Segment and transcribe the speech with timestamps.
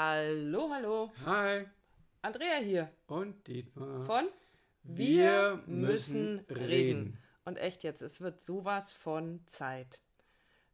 [0.00, 1.10] Hallo, hallo.
[1.26, 1.66] Hi.
[2.22, 2.88] Andrea hier.
[3.08, 4.06] Und Dietmar.
[4.06, 4.28] Von
[4.84, 7.18] Wir müssen reden.
[7.44, 10.00] Und echt jetzt, es wird sowas von Zeit.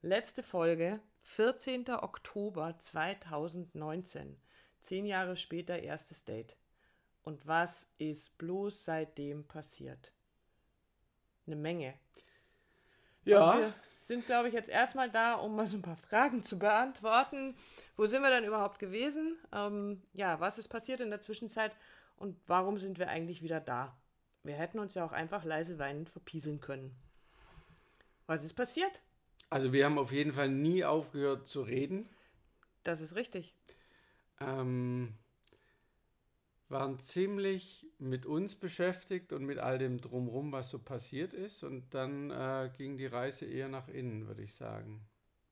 [0.03, 1.89] Letzte Folge, 14.
[1.89, 4.37] Oktober 2019.
[4.82, 6.59] Zehn Jahre später erstes Date.
[7.22, 10.12] Und was ist bloß seitdem passiert?
[11.46, 11.95] Eine Menge.
[13.25, 13.59] Ja.
[13.59, 17.54] Wir sind, glaube ich, jetzt erstmal da, um mal so ein paar Fragen zu beantworten.
[17.96, 19.37] Wo sind wir denn überhaupt gewesen?
[19.52, 21.73] Ähm, ja, was ist passiert in der Zwischenzeit
[22.16, 23.96] und warum sind wir eigentlich wieder da?
[24.42, 26.95] Wir hätten uns ja auch einfach leise weinend verpieseln können.
[28.27, 29.01] Was ist passiert?
[29.48, 32.09] Also wir haben auf jeden Fall nie aufgehört zu reden.
[32.82, 33.54] Das ist richtig.
[34.41, 35.15] Ähm,
[36.68, 41.62] waren ziemlich mit uns beschäftigt und mit all dem drumherum, was so passiert ist.
[41.62, 45.06] Und dann äh, ging die Reise eher nach innen, würde ich sagen.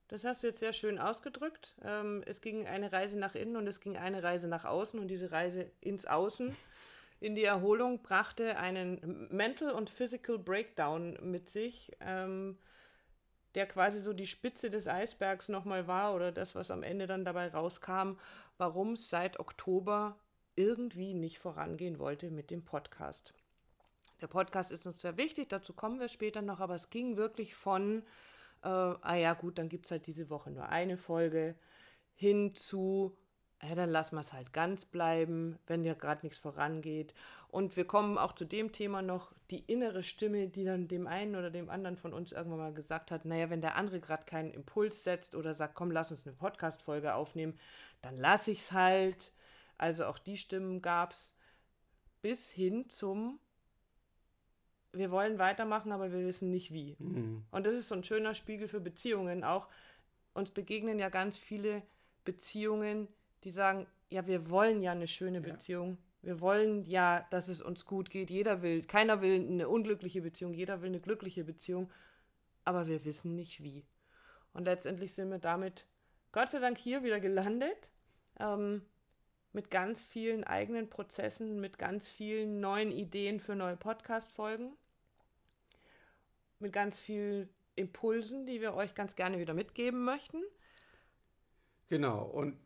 [0.09, 1.75] Das hast du jetzt sehr schön ausgedrückt.
[1.83, 5.09] Ähm, es ging eine Reise nach innen und es ging eine Reise nach außen und
[5.09, 6.55] diese Reise ins Außen,
[7.21, 12.59] in die Erholung, brachte einen Mental und Physical Breakdown mit sich, ähm,
[13.55, 17.25] der quasi so die Spitze des Eisbergs nochmal war oder das, was am Ende dann
[17.25, 18.19] dabei rauskam,
[18.59, 20.19] warum es seit Oktober
[20.57, 23.35] irgendwie nicht vorangehen wollte mit dem Podcast.
[24.21, 27.55] Der Podcast ist uns sehr wichtig, dazu kommen wir später noch, aber es ging wirklich
[27.55, 28.03] von,
[28.63, 31.57] äh, ah ja gut, dann gibt es halt diese Woche nur eine Folge,
[32.15, 33.17] hin zu,
[33.61, 37.15] ja, dann lassen wir es halt ganz bleiben, wenn ja gerade nichts vorangeht.
[37.49, 41.35] Und wir kommen auch zu dem Thema noch, die innere Stimme, die dann dem einen
[41.35, 44.53] oder dem anderen von uns irgendwann mal gesagt hat, naja, wenn der andere gerade keinen
[44.53, 47.59] Impuls setzt oder sagt, komm, lass uns eine Podcast-Folge aufnehmen,
[48.03, 49.33] dann lass ich es halt.
[49.83, 51.35] Also auch die Stimmen gab es
[52.23, 53.41] bis hin zum
[54.93, 56.97] wir wollen weitermachen, aber wir wissen nicht wie.
[56.99, 57.45] Mhm.
[57.51, 59.69] Und das ist so ein schöner Spiegel für Beziehungen auch.
[60.35, 61.83] Uns begegnen ja ganz viele
[62.25, 63.09] Beziehungen,
[63.43, 65.55] die sagen, ja, wir wollen ja eine schöne Ja.
[65.55, 65.99] Beziehung.
[66.21, 68.31] Wir wollen ja, dass es uns gut geht.
[68.31, 71.91] Jeder will, keiner will eine unglückliche Beziehung, jeder will eine glückliche Beziehung,
[72.65, 73.85] aber wir wissen nicht wie.
[74.53, 75.87] Und letztendlich sind wir damit
[76.31, 77.91] Gott sei Dank hier wieder gelandet.
[78.39, 78.83] Ähm,
[79.53, 84.73] mit ganz vielen eigenen Prozessen, mit ganz vielen neuen Ideen für neue Podcast-Folgen,
[86.59, 90.43] mit ganz vielen Impulsen, die wir euch ganz gerne wieder mitgeben möchten.
[91.89, 92.23] Genau.
[92.23, 92.57] Und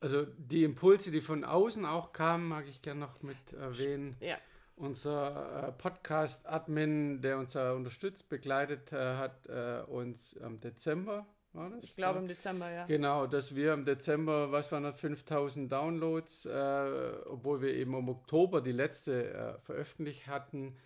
[0.00, 4.16] also die Impulse, die von außen auch kamen, mag ich gerne noch mit erwähnen.
[4.20, 4.38] Ja,
[4.76, 11.70] Unser äh, Podcast-Admin, der uns da unterstützt, begleitet äh, hat, äh, uns im Dezember, war
[11.70, 11.82] das?
[11.82, 12.22] ich glaube Ja.
[12.22, 12.86] im Dezember, ja.
[12.86, 18.08] Genau, dass wir im Dezember, was waren das, 5000 Downloads, äh, obwohl wir eben im
[18.08, 20.76] Oktober die letzte äh, veröffentlicht hatten,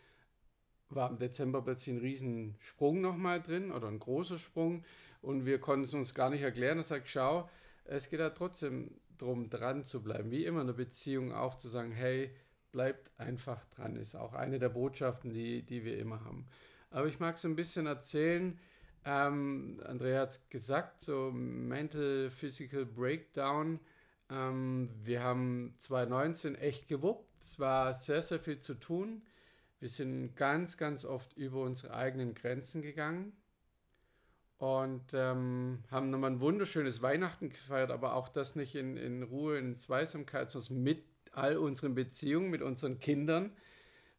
[0.88, 4.84] war im Dezember plötzlich ein Riesensprung nochmal drin oder ein großer Sprung
[5.22, 6.78] und wir konnten es uns gar nicht erklären.
[6.78, 7.48] Er sagt, schau,
[7.84, 11.68] es geht da trotzdem drum, dran zu bleiben, wie immer in der Beziehung auch zu
[11.68, 12.30] sagen, hey,
[12.72, 16.46] bleibt einfach dran, ist auch eine der Botschaften, die, die wir immer haben.
[16.90, 18.58] Aber ich mag so ein bisschen erzählen,
[19.04, 23.80] ähm, Andrea hat es gesagt, so Mental Physical Breakdown.
[24.30, 27.42] Ähm, wir haben 2019 echt gewuppt.
[27.42, 29.22] Es war sehr, sehr viel zu tun.
[29.80, 33.32] Wir sind ganz, ganz oft über unsere eigenen Grenzen gegangen
[34.58, 39.58] und ähm, haben nochmal ein wunderschönes Weihnachten gefeiert, aber auch das nicht in, in Ruhe,
[39.58, 43.50] in Zweisamkeit, sondern mit all unseren Beziehungen, mit unseren Kindern,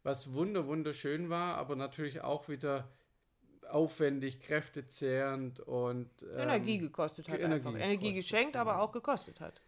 [0.02, 2.92] was wunder, wunderschön war, aber natürlich auch wieder
[3.74, 7.74] aufwendig, kräftezehrend und ähm, Energie gekostet hat Energie einfach.
[7.74, 8.84] Energie gekostet, geschenkt, aber genau.
[8.84, 9.60] auch gekostet hat.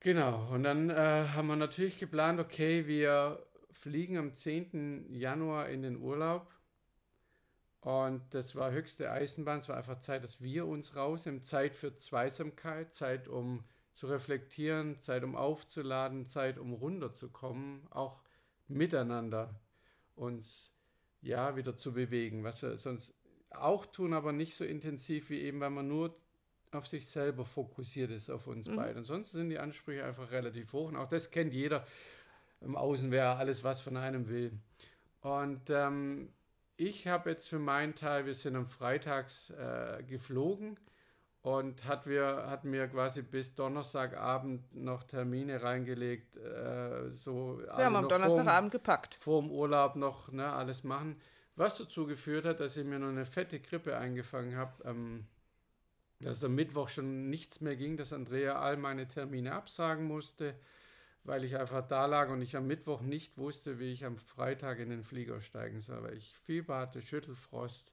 [0.00, 5.12] Genau, und dann äh, haben wir natürlich geplant, okay, wir fliegen am 10.
[5.12, 6.50] Januar in den Urlaub.
[7.80, 9.60] Und das war höchste Eisenbahn.
[9.60, 11.42] Es war einfach Zeit, dass wir uns rausnehmen.
[11.42, 13.64] Zeit für Zweisamkeit, Zeit, um
[13.94, 18.20] zu reflektieren, Zeit, um aufzuladen, Zeit, um runterzukommen, auch
[18.68, 19.54] miteinander
[20.14, 20.72] uns
[21.22, 23.14] ja wieder zu bewegen, was wir sonst
[23.50, 26.14] auch tun, aber nicht so intensiv wie eben, weil man nur
[26.72, 28.98] auf sich selber fokussiert ist, auf uns beide.
[28.98, 31.84] Ansonsten sind die Ansprüche einfach relativ hoch und auch das kennt jeder
[32.60, 34.52] im Außen, wer alles was von einem will.
[35.20, 36.32] Und ähm,
[36.76, 40.78] ich habe jetzt für meinen Teil, wir sind am Freitags äh, geflogen
[41.42, 47.96] und hat wir, hat mir quasi bis Donnerstagabend noch Termine reingelegt, äh, so Wir haben
[47.96, 49.14] am vorm- Donnerstagabend gepackt.
[49.14, 51.16] vor dem Urlaub noch ne, alles machen.
[51.56, 55.26] Was dazu geführt hat, dass ich mir noch eine fette Grippe eingefangen habe, ähm,
[56.20, 60.54] dass am Mittwoch schon nichts mehr ging, dass Andrea all meine Termine absagen musste,
[61.24, 64.78] weil ich einfach da lag und ich am Mittwoch nicht wusste, wie ich am Freitag
[64.78, 67.90] in den Flieger steigen soll, weil ich Fieber hatte, Schüttelfrost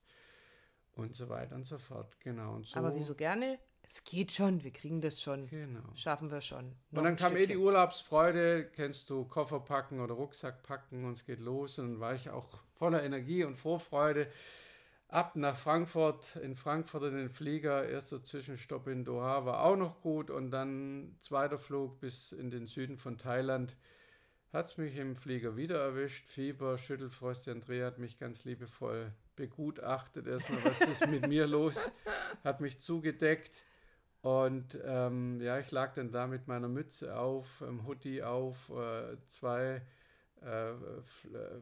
[0.97, 2.19] und so weiter und so fort.
[2.19, 2.55] Genau.
[2.55, 3.59] Und so, Aber wieso gerne?
[3.89, 5.47] es geht schon, wir kriegen das schon.
[5.47, 5.83] Genau.
[5.95, 6.75] Schaffen wir schon.
[6.91, 11.13] Noch und dann kam eh die Urlaubsfreude, kennst du, Koffer packen oder Rucksack packen und
[11.13, 11.79] es geht los.
[11.79, 14.27] Und dann war ich auch voller Energie und Vorfreude.
[15.07, 20.01] Ab nach Frankfurt, in Frankfurt in den Flieger, erster Zwischenstopp in Doha war auch noch
[20.01, 23.77] gut und dann zweiter Flug bis in den Süden von Thailand.
[24.53, 27.49] Hat es mich im Flieger wieder erwischt, Fieber, Schüttelfrost.
[27.49, 30.25] Andrea hat mich ganz liebevoll begutachtet.
[30.25, 31.91] Erstmal, was ist mit mir los?
[32.43, 33.63] Hat mich zugedeckt
[34.21, 39.17] und ähm, ja, ich lag dann da mit meiner Mütze auf, ähm, Hoodie auf, äh,
[39.27, 39.81] zwei
[40.41, 40.73] äh,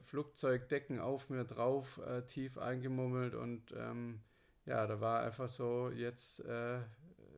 [0.01, 4.21] Flugzeugdecken auf mir drauf, äh, tief eingemummelt und ähm,
[4.65, 6.79] ja, da war einfach so jetzt äh,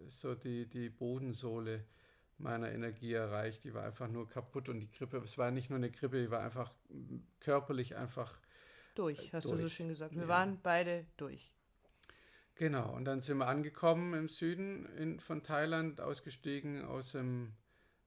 [0.08, 1.84] so die, die Bodensohle
[2.38, 3.64] meiner Energie erreicht.
[3.64, 6.32] Die war einfach nur kaputt und die Grippe, es war nicht nur eine Grippe, die
[6.32, 6.72] war einfach
[7.40, 8.40] körperlich einfach
[8.96, 9.56] durch, hast durch.
[9.56, 10.14] du so schön gesagt.
[10.14, 10.28] Wir ja.
[10.28, 11.52] waren beide durch.
[12.56, 17.54] Genau, und dann sind wir angekommen im Süden in, von Thailand, ausgestiegen aus dem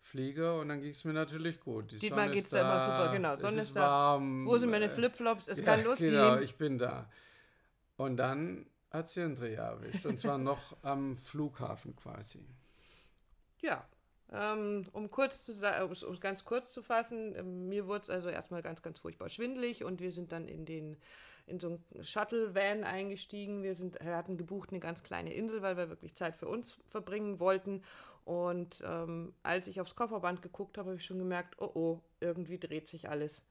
[0.01, 1.93] Flieger und dann ging es mir natürlich gut.
[1.93, 3.37] Die Diesmal geht es da immer super, genau.
[3.37, 4.51] Sonne ist, ist warm, da.
[4.51, 5.47] Wo sind meine äh, Flipflops?
[5.47, 6.11] Es ja, kann losgehen.
[6.11, 7.09] Genau, ich bin da.
[7.97, 12.45] Und dann hat sie Andrea erwischt und zwar noch am Flughafen quasi.
[13.61, 13.87] Ja,
[14.33, 18.29] ähm, um kurz zu um es ganz kurz zu fassen, äh, mir wurde es also
[18.29, 20.97] erstmal ganz, ganz furchtbar schwindelig und wir sind dann in den
[21.47, 23.63] in so ein Shuttle-Van eingestiegen.
[23.63, 26.79] Wir, sind, wir hatten gebucht eine ganz kleine Insel, weil wir wirklich Zeit für uns
[26.89, 27.83] verbringen wollten.
[28.25, 32.59] Und ähm, als ich aufs Kofferband geguckt habe, habe ich schon gemerkt, oh oh, irgendwie
[32.59, 33.43] dreht sich alles.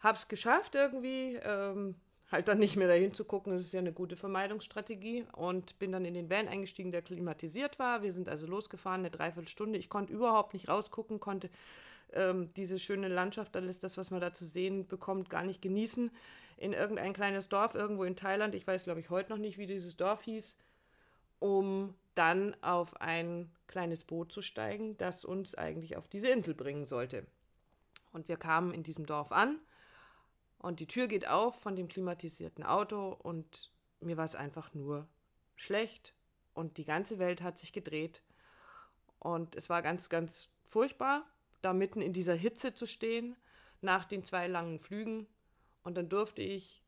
[0.00, 1.96] Hab's geschafft irgendwie, ähm,
[2.30, 5.92] halt dann nicht mehr dahin zu gucken, das ist ja eine gute Vermeidungsstrategie und bin
[5.92, 8.02] dann in den Van eingestiegen, der klimatisiert war.
[8.02, 9.78] Wir sind also losgefahren, eine Dreiviertelstunde.
[9.78, 11.50] Ich konnte überhaupt nicht rausgucken, konnte
[12.12, 16.10] ähm, diese schöne Landschaft, alles das, was man da zu sehen bekommt, gar nicht genießen.
[16.56, 19.66] In irgendein kleines Dorf irgendwo in Thailand, ich weiß glaube ich heute noch nicht, wie
[19.66, 20.56] dieses Dorf hieß,
[21.40, 26.84] um dann auf ein kleines Boot zu steigen, das uns eigentlich auf diese Insel bringen
[26.84, 27.26] sollte.
[28.12, 29.58] Und wir kamen in diesem Dorf an
[30.64, 33.70] und die Tür geht auf von dem klimatisierten Auto und
[34.00, 35.06] mir war es einfach nur
[35.56, 36.14] schlecht
[36.54, 38.22] und die ganze Welt hat sich gedreht.
[39.18, 41.26] Und es war ganz, ganz furchtbar,
[41.60, 43.36] da mitten in dieser Hitze zu stehen,
[43.82, 45.26] nach den zwei langen Flügen.
[45.82, 46.82] Und dann durfte ich,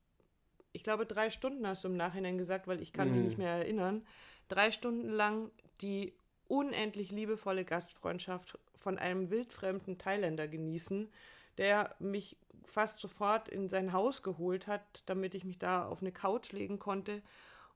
[0.73, 3.17] ich glaube, drei Stunden hast du im Nachhinein gesagt, weil ich kann mhm.
[3.17, 4.07] mich nicht mehr erinnern,
[4.49, 5.51] drei Stunden lang
[5.83, 6.15] die
[6.49, 11.11] unendlich liebevolle Gastfreundschaft von einem wildfremden Thailänder genießen,
[11.59, 16.13] der mich fast sofort in sein Haus geholt hat, damit ich mich da auf eine
[16.13, 17.23] Couch legen konnte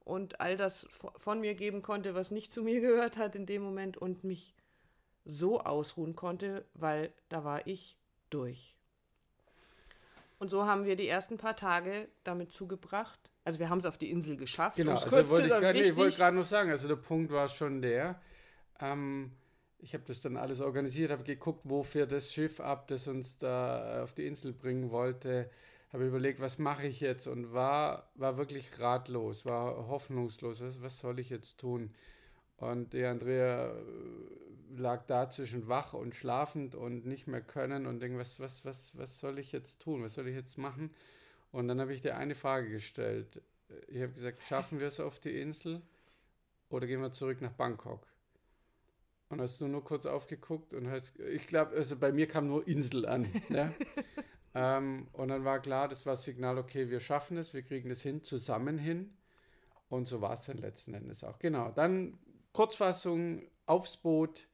[0.05, 0.87] und all das
[1.17, 4.55] von mir geben konnte, was nicht zu mir gehört hat in dem Moment und mich
[5.25, 7.97] so ausruhen konnte, weil da war ich
[8.31, 8.77] durch.
[10.39, 13.31] Und so haben wir die ersten paar Tage damit zugebracht.
[13.45, 14.77] Also wir haben es auf die Insel geschafft.
[14.77, 17.83] Genau, also wollte ich, gerade, ich wollte gerade noch sagen, also der Punkt war schon
[17.83, 18.21] der,
[18.81, 19.33] ähm,
[19.83, 23.39] ich habe das dann alles organisiert, habe geguckt, wo fährt das Schiff ab, das uns
[23.39, 25.51] da auf die Insel bringen wollte.
[25.93, 30.61] Habe überlegt, was mache ich jetzt und war, war wirklich ratlos, war hoffnungslos.
[30.63, 31.93] Was, was soll ich jetzt tun?
[32.59, 33.81] Und der Andrea äh,
[34.77, 38.97] lag da zwischen wach und schlafend und nicht mehr können und denkt, was, was, was,
[38.97, 40.03] was soll ich jetzt tun?
[40.05, 40.95] Was soll ich jetzt machen?
[41.53, 43.43] Und dann habe ich dir eine Frage gestellt.
[43.89, 45.83] Ich habe gesagt, schaffen wir es auf die Insel
[46.69, 48.10] oder gehen wir zurück nach Bangkok?
[49.31, 52.67] Und hast du nur kurz aufgeguckt und hast, ich glaube, also bei mir kam nur
[52.67, 53.29] Insel an.
[53.49, 53.73] ne?
[54.57, 57.91] ähm, und dann war klar, das war das Signal, okay, wir schaffen es, wir kriegen
[57.93, 59.17] es hin, zusammen hin.
[59.89, 61.39] Und so war es dann letzten Endes auch.
[61.39, 62.19] Genau, dann
[62.53, 64.49] Kurzfassung aufs Boot,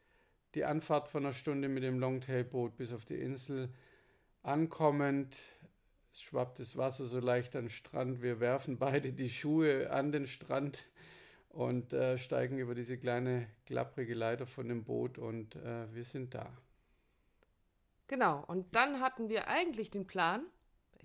[0.54, 3.70] die Anfahrt von einer Stunde mit dem Longtailboot bis auf die Insel.
[4.42, 5.38] Ankommend,
[6.12, 8.20] es schwappt das Wasser so leicht an den Strand.
[8.20, 10.84] Wir werfen beide die Schuhe an den Strand
[11.56, 16.34] und äh, steigen über diese kleine klapprige Leiter von dem Boot und äh, wir sind
[16.34, 16.52] da.
[18.08, 20.44] Genau, und dann hatten wir eigentlich den Plan,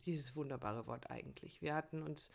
[0.05, 1.61] dieses wunderbare Wort eigentlich.
[1.61, 2.29] Wir hatten uns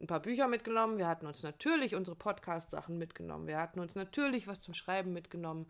[0.00, 4.46] ein paar Bücher mitgenommen, wir hatten uns natürlich unsere Podcast-Sachen mitgenommen, wir hatten uns natürlich
[4.46, 5.66] was zum Schreiben mitgenommen,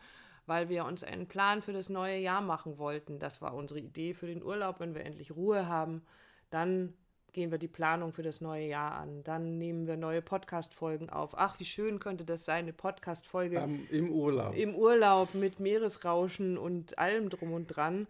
[0.47, 3.19] weil wir uns einen Plan für das neue Jahr machen wollten.
[3.19, 6.02] Das war unsere Idee für den Urlaub, wenn wir endlich Ruhe haben,
[6.50, 6.95] dann
[7.38, 9.23] gehen wir die Planung für das neue Jahr an.
[9.23, 11.38] Dann nehmen wir neue Podcast-Folgen auf.
[11.38, 14.57] Ach, wie schön könnte das sein, eine Podcast-Folge um, im Urlaub.
[14.57, 18.09] Im Urlaub mit Meeresrauschen und allem drum und dran.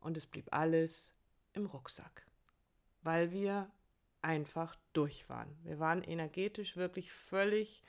[0.00, 1.12] Und es blieb alles
[1.52, 2.24] im Rucksack,
[3.02, 3.68] weil wir
[4.22, 5.48] einfach durch waren.
[5.64, 7.82] Wir waren energetisch wirklich völlig,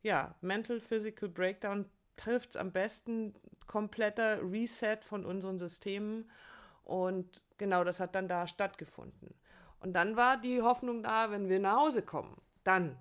[0.00, 1.84] ja, Mental Physical Breakdown
[2.16, 3.34] trifft es am besten,
[3.66, 6.30] kompletter Reset von unseren Systemen.
[6.84, 9.34] Und genau das hat dann da stattgefunden.
[9.82, 12.96] Und dann war die Hoffnung da, wenn wir nach Hause kommen, dann,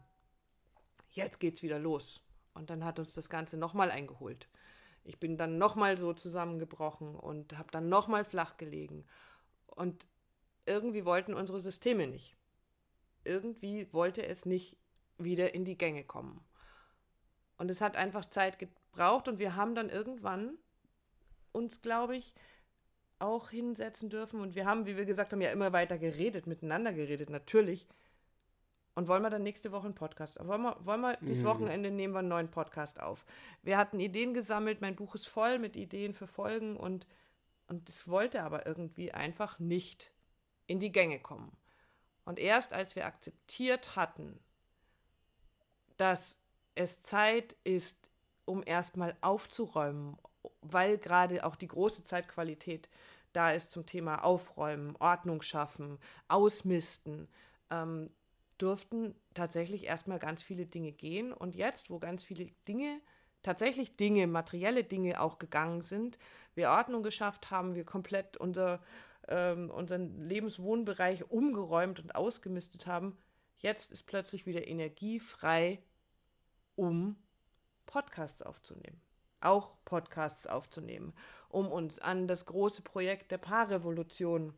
[1.12, 2.22] jetzt geht's wieder los.
[2.56, 4.48] Und dann hat uns das Ganze nochmal eingeholt.
[5.04, 9.06] Ich bin dann nochmal so zusammengebrochen und habe dann nochmal flach gelegen.
[9.68, 10.08] Und
[10.66, 12.36] irgendwie wollten unsere Systeme nicht.
[13.26, 14.76] Irgendwie wollte es nicht
[15.20, 16.44] wieder in die Gänge kommen.
[17.58, 20.58] Und es hat einfach Zeit gebraucht und wir haben dann irgendwann
[21.52, 22.34] uns, glaube ich,
[23.22, 24.42] auch hinsetzen dürfen.
[24.42, 27.88] Und wir haben, wie wir gesagt haben, ja immer weiter geredet, miteinander geredet, natürlich.
[28.94, 30.38] Und wollen wir dann nächste Woche einen Podcast?
[30.46, 31.48] Wollen wir, wollen wir dieses mhm.
[31.48, 33.26] Wochenende nehmen wir einen neuen Podcast auf?
[33.64, 37.08] Wir hatten Ideen gesammelt, mein Buch ist voll mit Ideen für Folgen und,
[37.68, 40.12] und es wollte aber irgendwie einfach nicht
[40.68, 41.56] in die Gänge kommen.
[42.26, 44.40] Und erst als wir akzeptiert hatten,
[45.98, 46.40] dass
[46.76, 48.10] es Zeit ist,
[48.46, 50.18] um erstmal aufzuräumen,
[50.62, 52.90] weil gerade auch die große Zeitqualität
[53.34, 57.28] da ist zum Thema Aufräumen, Ordnung schaffen, Ausmisten,
[57.70, 58.10] ähm,
[58.58, 61.34] durften tatsächlich erstmal ganz viele Dinge gehen.
[61.34, 63.02] Und jetzt, wo ganz viele Dinge,
[63.42, 66.20] tatsächlich Dinge, materielle Dinge auch gegangen sind,
[66.54, 68.82] wir Ordnung geschafft haben, wir komplett unser,
[69.28, 73.18] ähm, unseren Lebenswohnbereich umgeräumt und ausgemistet haben,
[73.58, 75.82] jetzt ist plötzlich wieder Energie frei,
[76.76, 77.16] um
[77.86, 79.02] Podcasts aufzunehmen.
[79.42, 81.14] Auch Podcasts aufzunehmen,
[81.50, 84.54] um uns an das große Projekt der Paarrevolution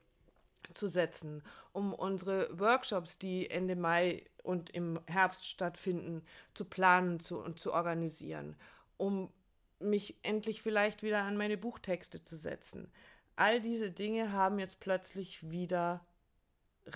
[0.73, 6.23] zu setzen, um unsere Workshops, die Ende Mai und im Herbst stattfinden,
[6.53, 8.55] zu planen zu, und zu organisieren,
[8.97, 9.31] um
[9.79, 12.91] mich endlich vielleicht wieder an meine Buchtexte zu setzen.
[13.35, 16.05] All diese Dinge haben jetzt plötzlich wieder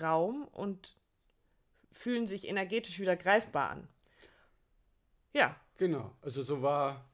[0.00, 0.96] Raum und
[1.90, 3.88] fühlen sich energetisch wieder greifbar an.
[5.32, 5.56] Ja.
[5.76, 7.04] Genau, also so war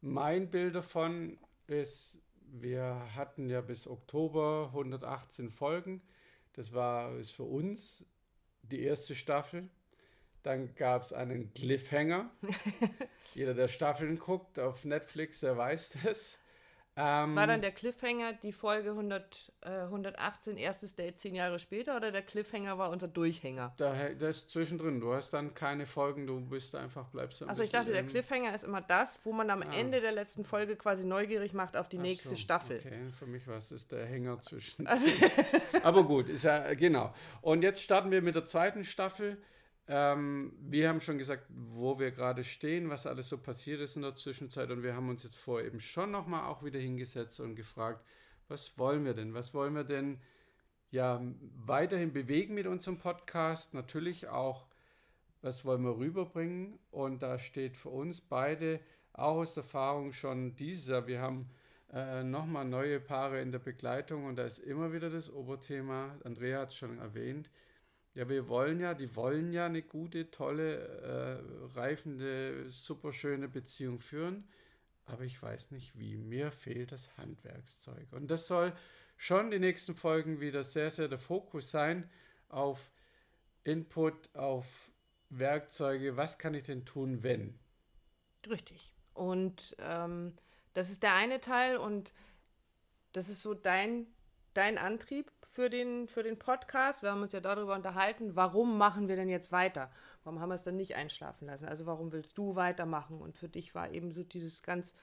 [0.00, 6.02] mein Bild davon, ist, wir hatten ja bis Oktober 118 Folgen.
[6.54, 8.06] Das war ist für uns
[8.62, 9.68] die erste Staffel.
[10.42, 12.30] Dann gab es einen Cliffhanger.
[13.34, 16.38] Jeder, der Staffeln guckt auf Netflix, der weiß das.
[17.00, 21.96] Ähm, War dann der Cliffhanger die Folge 100, äh, 118, erstes Date zehn Jahre später
[21.96, 23.72] oder der Cliffhanger war unser Durchhänger?
[23.76, 24.98] Da, da ist zwischendrin.
[25.00, 28.64] Du hast dann keine Folgen, du bist einfach, bleibst Also ich dachte, der Cliffhanger ist
[28.64, 29.72] immer das, wo man am ah.
[29.76, 32.78] Ende der letzten Folge quasi neugierig macht auf die Ach nächste so, Staffel.
[32.84, 34.88] Okay, für mich war es das der Hänger zwischen.
[34.88, 35.06] Also
[35.84, 37.14] Aber gut, ist ja genau.
[37.42, 39.38] Und jetzt starten wir mit der zweiten Staffel.
[39.90, 44.02] Ähm, wir haben schon gesagt, wo wir gerade stehen, was alles so passiert ist in
[44.02, 47.56] der Zwischenzeit und wir haben uns jetzt vor eben schon nochmal auch wieder hingesetzt und
[47.56, 48.04] gefragt,
[48.48, 49.32] was wollen wir denn?
[49.32, 50.20] Was wollen wir denn
[50.90, 51.22] ja
[51.64, 53.72] weiterhin bewegen mit unserem Podcast?
[53.72, 54.66] Natürlich auch,
[55.40, 56.78] was wollen wir rüberbringen?
[56.90, 58.80] Und da steht für uns beide
[59.14, 61.48] auch aus Erfahrung schon dieses Jahr, wir haben
[61.92, 66.60] äh, nochmal neue Paare in der Begleitung und da ist immer wieder das Oberthema, Andrea
[66.60, 67.48] hat es schon erwähnt,
[68.18, 74.48] ja, wir wollen ja, die wollen ja eine gute, tolle, äh, reifende, superschöne Beziehung führen.
[75.06, 76.16] Aber ich weiß nicht wie.
[76.16, 78.12] Mir fehlt das Handwerkszeug.
[78.12, 78.72] Und das soll
[79.16, 82.10] schon die nächsten Folgen wieder sehr, sehr der Fokus sein
[82.48, 82.90] auf
[83.62, 84.90] Input, auf
[85.28, 86.16] Werkzeuge.
[86.16, 87.56] Was kann ich denn tun, wenn?
[88.50, 88.96] Richtig.
[89.14, 90.34] Und ähm,
[90.74, 92.12] das ist der eine Teil und
[93.12, 94.08] das ist so dein,
[94.54, 97.02] dein Antrieb, für den, für den Podcast.
[97.02, 99.90] Wir haben uns ja darüber unterhalten, warum machen wir denn jetzt weiter?
[100.22, 101.64] Warum haben wir es dann nicht einschlafen lassen?
[101.64, 103.20] Also warum willst du weitermachen?
[103.20, 104.94] Und für dich war eben so dieses ganz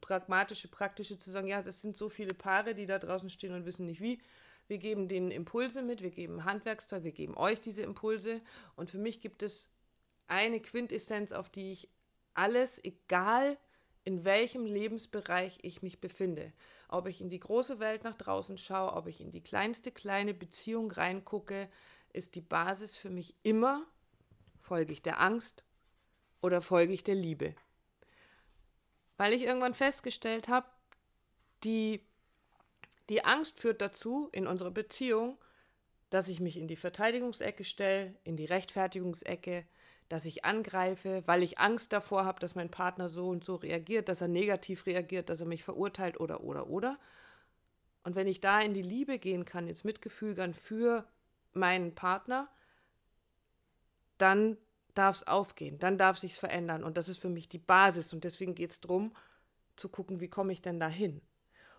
[0.00, 3.64] pragmatische, praktische zu sagen, ja, das sind so viele Paare, die da draußen stehen und
[3.64, 4.20] wissen nicht wie.
[4.66, 8.40] Wir geben denen Impulse mit, wir geben Handwerkszeug, wir geben euch diese Impulse.
[8.74, 9.70] Und für mich gibt es
[10.26, 11.88] eine Quintessenz, auf die ich
[12.34, 13.56] alles, egal
[14.04, 16.52] in welchem Lebensbereich ich mich befinde.
[16.88, 20.34] Ob ich in die große Welt nach draußen schaue, ob ich in die kleinste kleine
[20.34, 21.68] Beziehung reingucke,
[22.12, 23.86] ist die Basis für mich immer,
[24.58, 25.64] folge ich der Angst
[26.40, 27.54] oder folge ich der Liebe.
[29.16, 30.66] Weil ich irgendwann festgestellt habe,
[31.62, 32.00] die,
[33.08, 35.38] die Angst führt dazu in unserer Beziehung,
[36.08, 39.64] dass ich mich in die Verteidigungsecke stelle, in die Rechtfertigungsecke,
[40.10, 44.08] dass ich angreife, weil ich Angst davor habe, dass mein Partner so und so reagiert,
[44.08, 46.98] dass er negativ reagiert, dass er mich verurteilt oder oder oder.
[48.02, 51.06] Und wenn ich da in die Liebe gehen kann, ins Mitgefühl dann für
[51.52, 52.48] meinen Partner,
[54.18, 54.58] dann
[54.94, 56.82] darf es aufgehen, dann darf sich verändern.
[56.82, 58.12] Und das ist für mich die Basis.
[58.12, 59.12] Und deswegen geht es darum,
[59.76, 61.20] zu gucken, wie komme ich denn da hin.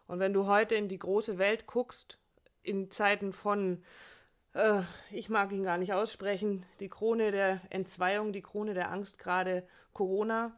[0.07, 2.17] Und wenn du heute in die große Welt guckst,
[2.63, 3.83] in Zeiten von
[4.53, 4.81] äh,
[5.11, 9.67] ich mag ihn gar nicht aussprechen, die Krone der Entzweiung, die Krone der Angst, gerade
[9.93, 10.51] Corona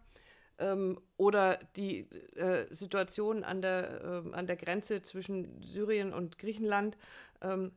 [0.59, 6.97] ähm, oder die äh, Situation an der, äh, an der Grenze zwischen Syrien und Griechenland.
[7.41, 7.71] Ähm,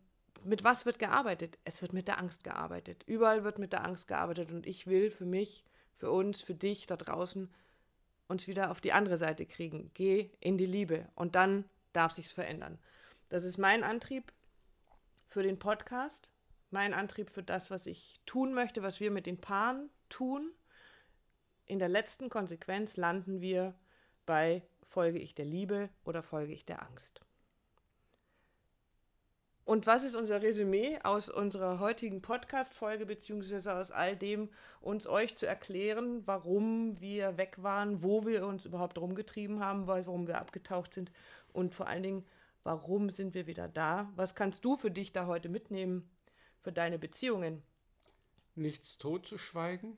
[0.45, 1.59] mit was wird gearbeitet?
[1.65, 3.03] Es wird mit der Angst gearbeitet.
[3.07, 5.65] Überall wird mit der Angst gearbeitet und ich will für mich
[5.97, 7.51] für uns, für dich da draußen,
[8.29, 9.91] uns wieder auf die andere Seite kriegen.
[9.95, 12.79] Geh in die Liebe und dann darf sich's verändern.
[13.29, 14.33] Das ist mein Antrieb
[15.37, 16.31] für den Podcast,
[16.71, 20.51] mein Antrieb für das, was ich tun möchte, was wir mit den Paaren tun.
[21.67, 23.75] In der letzten Konsequenz landen wir
[24.25, 27.21] bei folge ich der Liebe oder folge ich der Angst.
[29.67, 34.49] Und was ist unser Resümee aus unserer heutigen Podcast-Folge, beziehungsweise aus all dem,
[34.81, 40.29] uns euch zu erklären, warum wir weg waren, wo wir uns überhaupt rumgetrieben haben, warum
[40.29, 41.13] wir abgetaucht sind
[41.53, 42.27] und vor allen Dingen,
[42.67, 44.13] warum sind wir wieder da?
[44.17, 46.11] Was kannst du für dich da heute mitnehmen,
[46.61, 47.63] für deine Beziehungen?
[48.57, 49.97] Nichts totzuschweigen,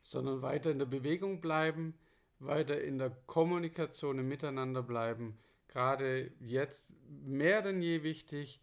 [0.00, 1.96] sondern weiter in der Bewegung bleiben,
[2.40, 5.38] weiter in der Kommunikation im Miteinander bleiben.
[5.68, 8.60] Gerade jetzt mehr denn je wichtig,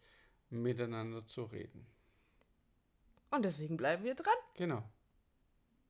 [0.50, 1.86] miteinander zu reden.
[3.30, 4.34] Und deswegen bleiben wir dran.
[4.56, 4.82] Genau.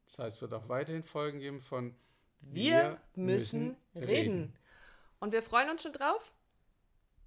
[0.06, 1.96] Das heißt, es wird auch weiterhin Folgen geben von
[2.40, 4.06] Wir, wir müssen, müssen reden.
[4.06, 4.56] reden.
[5.18, 6.34] Und wir freuen uns schon drauf,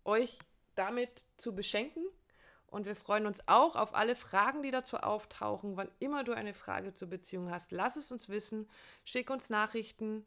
[0.06, 0.40] euch
[0.76, 2.04] damit zu beschenken.
[2.68, 5.78] Und wir freuen uns auch auf alle Fragen, die dazu auftauchen.
[5.78, 8.68] Wann immer du eine Frage zur Beziehung hast, lass es uns wissen.
[9.04, 10.26] Schick uns Nachrichten.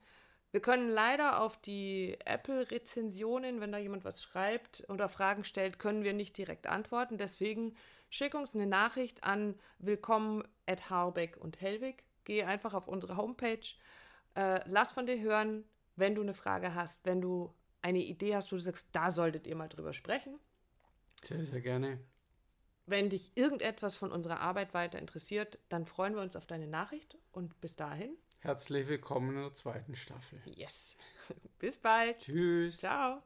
[0.51, 6.05] Wir können leider auf die Apple-Rezensionen, wenn da jemand was schreibt oder Fragen stellt, können
[6.05, 7.19] wir nicht direkt antworten.
[7.19, 7.77] Deswegen
[8.09, 12.03] schick uns eine Nachricht an willkommen at Harbeck und Hellwig.
[12.25, 13.61] Geh einfach auf unsere Homepage.
[14.37, 15.65] Äh, lass von dir hören,
[15.97, 19.47] wenn du eine Frage hast, wenn du eine Idee hast, wo du sagst, da solltet
[19.47, 20.39] ihr mal drüber sprechen.
[21.23, 21.99] Sehr, sehr gerne.
[22.87, 27.19] Wenn dich irgendetwas von unserer Arbeit weiter interessiert, dann freuen wir uns auf deine Nachricht
[27.33, 30.41] und bis dahin Herzlich willkommen in der zweiten Staffel.
[30.45, 30.97] Yes.
[31.59, 32.21] Bis bald.
[32.21, 32.79] Tschüss.
[32.79, 33.21] Ciao.